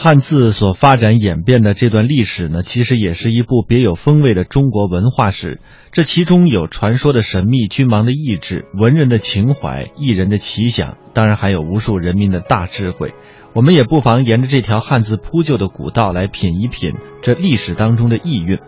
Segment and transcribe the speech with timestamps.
[0.00, 5.60] 汉字所发展演变的这段历史呢，其实也是一部别有风味的中国文化史。
[5.90, 13.12] 这其中有传说的神秘、君王的意志、文人的情怀、艺人的奇想，当然还有无数人民的大智慧。
[13.54, 18.60] 我们也不妨沿着这条汉字铺就的古道来品一品这历史当中的意蕴。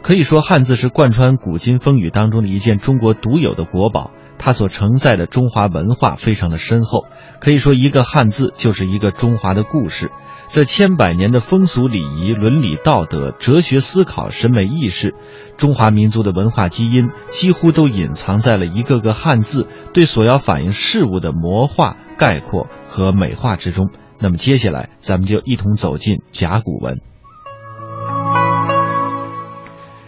[0.00, 4.12] 可以说，汉字是贯穿古今风雨当中的一件中国独有的国宝，
[4.42, 7.04] 它所承载的中华文化非常的深厚。
[7.40, 10.10] 可以说，一个汉字就是一个中华的故事。
[10.50, 15.14] 这千百年的风俗礼仪、伦理道德、哲学思考、审美意识，
[15.58, 23.90] 中华民族的文化基因几乎都隐藏在了一个个汉字对所要反映事物的魔化、概括和美化之中。
[24.18, 27.00] 那么接下来，咱们就一同走进甲骨文。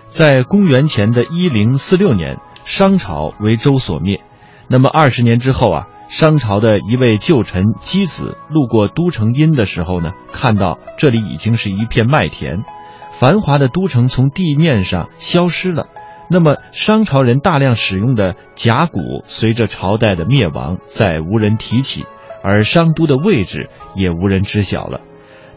[0.08, 4.20] 在公元前的一零四六年，商朝为周所灭。
[4.68, 5.88] 那么二十年之后啊。
[6.08, 12.64] 商朝的一位旧臣箕子路过都城阴的时候呢，看到这里已经是一片麦田，
[13.12, 15.86] 繁华的都城从地面上消失了。
[16.28, 22.04] 那么商朝人大量使用的甲骨，随着朝代的灭亡，再无人提起，
[22.44, 25.00] 而商都的位置也无人知晓了。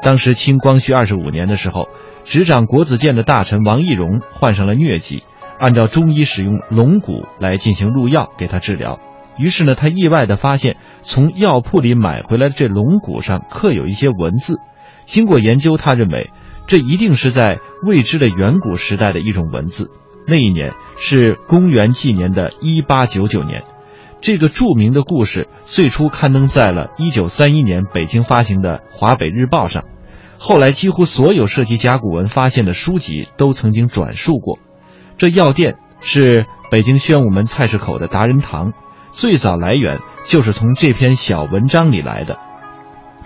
[0.01, 1.89] 当时清光绪二十五年的时候，
[2.23, 5.25] 执掌国子监的大臣王懿荣患上了疟疾，
[5.59, 8.99] 按照中医使用龙骨来进行入药，给他治疗。
[9.37, 14.55] 于是呢，他意外地发现，从药铺里买回来的这龙骨上刻有一些文字。
[15.05, 16.31] 经过研究，他认为
[16.67, 19.91] 这一定是在未知的远古时代的一种文字。
[20.27, 23.63] 那一年是公元纪年的一八九九年。
[24.21, 29.83] 这个著名的故事最初刊登在了一九三一年北京发行的《华北日报》上，
[30.39, 34.57] 后来几乎所有涉及甲骨文发现的书籍都曾经转述过。
[35.17, 38.73] 这药店是北京宣武门菜市口的达人堂。
[39.11, 42.37] 最早来源就是从这篇小文章里来的，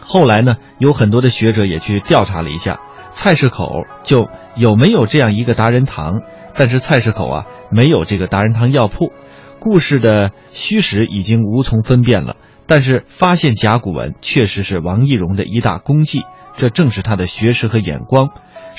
[0.02, 2.80] 后来呢，有很多的学者也去调查了一下，
[3.10, 6.22] 菜市口就有没有这样一个达人堂，
[6.54, 9.12] 但是菜市口啊没有这个达人堂药铺，
[9.60, 12.36] 故事的虚实已经无从分辨了。
[12.68, 16.22] 但是发现甲骨文确实是王懿荣的一大功绩，
[16.56, 18.30] 这正是他的学识和眼光，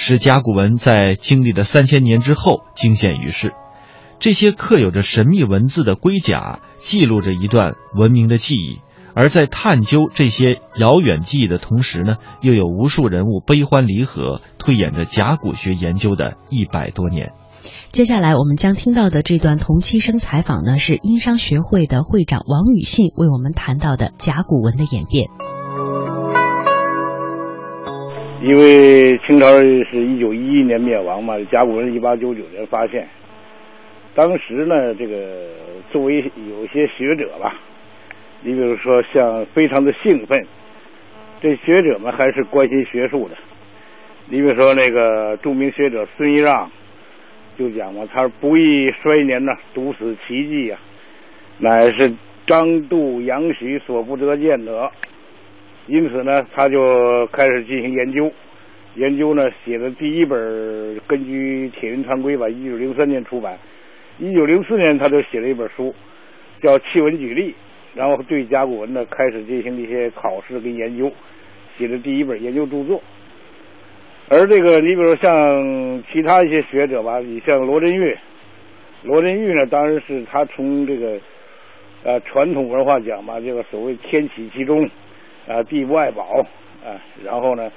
[0.03, 3.53] 使甲骨文在经历了三千年之后惊现于世。
[4.19, 8.81] 这些刻有着神秘文字的龟甲，记录着一段文明的记忆；
[9.15, 17.32] 而在探究这些遥远记忆的同时呢，又有无数人物悲欢离合，推演着甲骨学研究的一百多年。
[17.93, 25.28] 接下来我们将听到的这段同期声采访呢，是殷商学会的会长王宇信为我们谈到的甲骨文的演变。
[28.43, 33.06] 因为清朝是一九一一年灭亡嘛，甲骨文一八九九年发现。
[34.15, 35.47] 当时呢，这个
[35.93, 37.55] 作为有些学者吧，
[38.41, 40.47] 你比如说像非常的兴奋，
[41.43, 43.37] 这学者们还是关心学术的。
[44.31, 46.71] 你比如说那个著名学者孙一让
[47.59, 50.79] 就讲嘛，他说不易衰年呐，独死奇迹呀，
[51.59, 52.11] 乃是
[52.47, 54.91] 张度杨徐所不得见得。
[55.91, 58.31] 因此呢，他就开始进行研究，
[58.95, 60.39] 研究呢写的第一本
[61.09, 63.59] 根据《铁云长规》吧，一九零三年出版。
[64.21, 65.93] 一九零四年，他就写了一本书，
[66.62, 67.50] 叫《弃文举例》，
[67.95, 71.11] 然后对甲骨文呢开始进行一些考试跟研究，
[71.77, 73.03] 写的第一本研究著作。
[74.29, 78.17] 而这个，你比如像其他一些学者吧，你像罗振玉，
[79.03, 81.19] 罗振玉呢，当然是他从这个
[82.05, 84.89] 呃传统文化讲吧，这个所谓天启其中
[85.49, 86.45] 啊，地不爱宝
[86.84, 87.71] 啊，然后呢，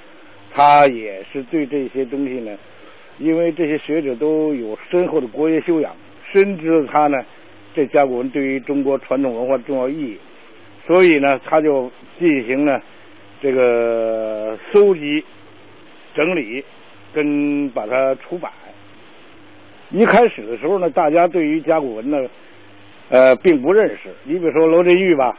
[0.52, 2.56] 他也是对这些东西呢，
[3.18, 5.94] 因为这些学者都有深厚的国学修养。
[6.32, 7.24] 深知他呢，
[7.74, 10.18] 这甲骨文对于中国传统文化重要意义，
[10.86, 12.80] 所以呢，他就进行了
[13.40, 15.24] 这个搜集、
[16.14, 16.64] 整理
[17.12, 18.50] 跟把它出版。
[19.90, 22.18] 一开始的时候呢，大家对于甲骨文呢，
[23.10, 24.10] 呃，并不认识。
[24.24, 25.38] 你比如说罗振玉吧，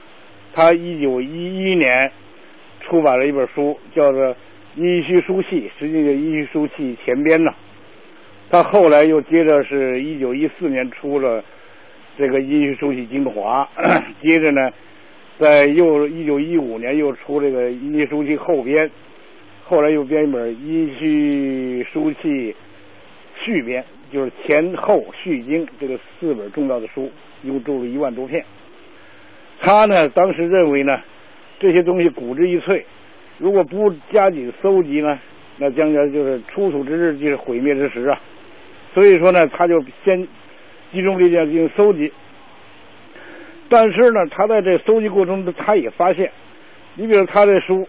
[0.56, 2.10] 他一九一一年
[2.80, 4.24] 出版了一本书，叫做
[4.78, 7.54] 《殷墟书契》，实际叫《殷墟书契》前编呢。
[8.50, 11.44] 他后来又接着是一九一四年出了
[12.18, 13.68] 这个《殷墟书契精华》，
[14.24, 14.72] 接着呢，
[15.38, 18.88] 在又一九一五年又出这个《殷墟书契后编》，
[19.66, 22.56] 后来又编一本《殷墟书契
[23.44, 27.12] 续编》，就是前后续经这个四本重要的书，
[27.44, 28.42] 一共著了一万多篇。
[29.62, 31.00] 他呢，当时认为呢，
[31.60, 32.86] 这些东西古之一粹，
[33.38, 35.20] 如果不加紧搜集呢，
[35.58, 38.20] 那将来就是出土之日就是毁灭之时啊。
[38.94, 40.28] 所以说呢，他就先
[40.92, 42.12] 集中力量进行搜集，
[43.68, 46.32] 但是呢，他在这搜集过程中，他也发现，
[46.96, 47.88] 你比如他的书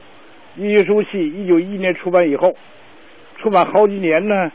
[0.60, 2.56] 《一书系》一九一一年出版以后，
[3.38, 4.50] 出版好几年呢，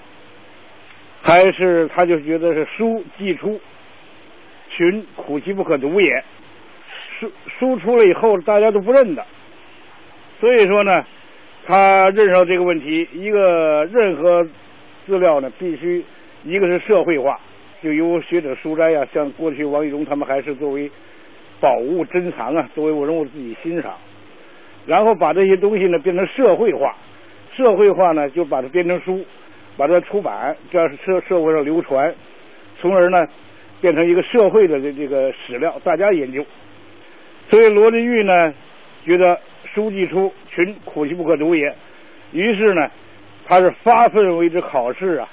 [1.21, 3.61] 还是他就觉得是书既出，
[4.69, 6.23] 群苦其不可读也。
[7.21, 9.23] 书书出了以后，大家都不认得，
[10.39, 11.05] 所以说呢，
[11.67, 14.43] 他认识到这个问题，一个任何
[15.05, 16.03] 资料呢，必须
[16.43, 17.39] 一个是社会化，
[17.83, 20.89] 就由学者书斋呀，像过去王玉荣他们还是作为
[21.59, 23.93] 宝物珍藏啊，作为文物自己欣赏，
[24.87, 26.95] 然后把这些东西呢变成社会化，
[27.55, 29.23] 社会化呢就把它变成书，
[29.77, 32.11] 把它出版，这样社社会上流传，
[32.79, 33.27] 从而呢
[33.79, 36.43] 变成一个社会的这这个史料，大家研究。
[37.51, 38.53] 所以罗振玉呢，
[39.03, 39.37] 觉得
[39.73, 41.75] 书既出，群苦其不可读也。
[42.31, 42.89] 于是呢，
[43.45, 45.27] 他是发奋为之考试啊。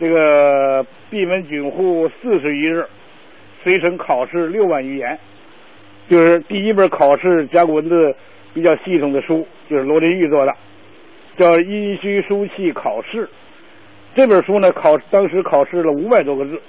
[0.00, 2.84] 这个闭门举户四十余日，
[3.62, 5.16] 随身考试六万余言。
[6.08, 8.12] 就是第一本考试甲骨文字
[8.52, 10.52] 比较系统的书，就是罗振玉做的，
[11.36, 13.26] 叫《殷墟书契考试》。
[14.16, 16.60] 这本书呢，考当时考试了五百多个字。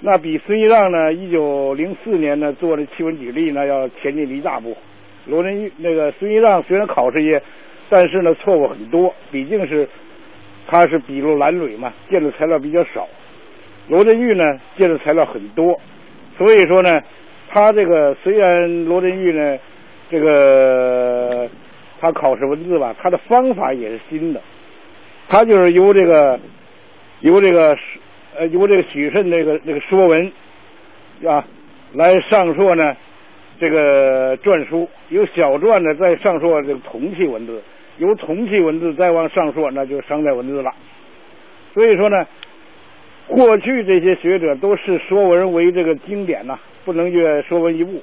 [0.00, 4.76] 那比孙一让呢，一九零四年呢做的气温举例呢要前进了一大步。
[5.26, 7.42] 罗振玉那个孙一让虽然考试也，
[7.88, 9.88] 但是呢错误很多，毕竟是
[10.66, 13.08] 他是笔录蓝蕊嘛，见的材料比较少。
[13.88, 14.44] 罗振玉呢
[14.76, 15.80] 见的材料很多，
[16.36, 17.00] 所以说呢，
[17.48, 19.58] 他这个虽然罗振玉呢
[20.10, 21.48] 这个
[22.00, 24.40] 他考试文字吧，他的方法也是新的，
[25.28, 26.38] 他就是由这个
[27.20, 27.74] 由这个。
[28.36, 30.32] 呃，由这个许慎那个那个说文
[31.24, 31.44] 啊，
[31.92, 32.96] 来上说呢，
[33.60, 37.62] 这个篆书由小篆呢再上说这个铜器文字，
[37.98, 40.72] 由铜器文字再往上说，那就商代文字了。
[41.74, 42.26] 所以说呢，
[43.28, 48.02] 过去这些学者都是说文为这个经典呐，不能越说文一步。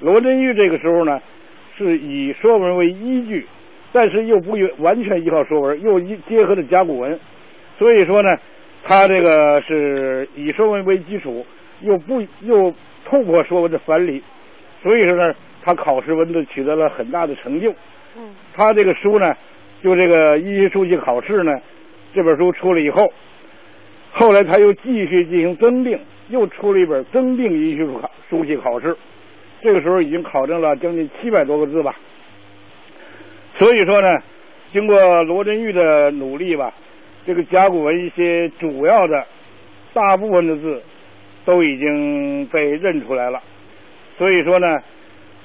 [0.00, 1.20] 罗振玉这个时候呢，
[1.76, 3.44] 是以说文为依据，
[3.92, 5.98] 但是又不完全依靠说文，又
[6.28, 7.18] 结合着甲骨文，
[7.76, 8.38] 所以说呢。
[8.86, 11.44] 他这个是以说文为基础，
[11.80, 12.72] 又不又
[13.06, 14.22] 透过说文的反理，
[14.82, 17.70] 所以说呢，他考试文字取得了很大的成就。
[18.16, 18.34] 嗯。
[18.54, 19.34] 他这个书呢，
[19.82, 21.58] 就这个一级书记考试呢，
[22.14, 23.10] 这本书出了以后，
[24.12, 25.98] 后来他又继续进行增订，
[26.28, 28.94] 又出了一本增订一级考书记考试，
[29.62, 31.96] 这个时候已经考证了将近七百多个字吧。
[33.58, 34.18] 所以说呢，
[34.74, 36.70] 经过罗振玉的努力吧。
[37.26, 39.24] 这个甲骨文一些主要的
[39.94, 40.82] 大部分的字
[41.46, 43.40] 都已经被认出来了，
[44.18, 44.78] 所以说呢，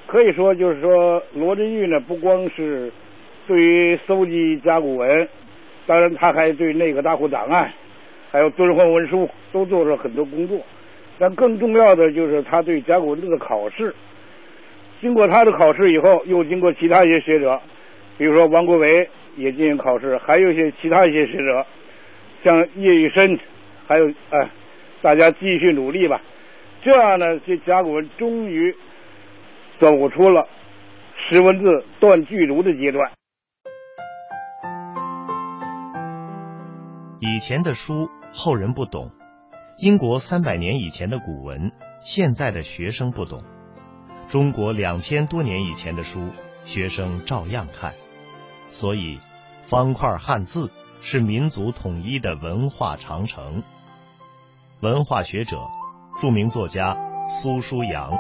[0.06, 2.92] 可以说就是说罗振玉呢不光是
[3.48, 5.28] 对于搜集甲骨文，
[5.88, 7.72] 当然他还对那个大库档案，
[8.30, 10.60] 还有敦煌文书都做了很多工作，
[11.18, 13.96] 但更重要的就是他对甲骨文的考试。
[15.00, 17.58] 经过他的考试以后，又经过其他一些学者，
[18.18, 19.08] 比如说王国维。
[19.38, 21.66] 也进行考试，还有一些其他一些学者，
[22.44, 23.40] 像叶玉生，
[23.88, 24.50] 还有哎，
[25.02, 26.22] 大家继续努力吧。
[26.84, 28.74] 这样呢，这甲骨文终于
[29.80, 30.48] 走出了
[31.30, 33.12] 识文字断句读的阶段。
[37.22, 39.12] 以前的书后人不懂，
[39.78, 43.42] 英国三百年以前的古文，现在的学生不懂，
[44.28, 46.20] 中国两千多年以前的书，
[46.64, 47.94] 学生照样看，
[48.70, 49.20] 所以。
[49.70, 53.62] 方块汉字是民族统一的文化长城。
[54.80, 55.60] 文化学者、
[56.20, 56.98] 著名作家
[57.30, 58.18] 苏书阳。